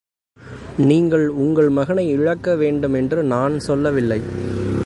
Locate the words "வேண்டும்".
2.55-2.93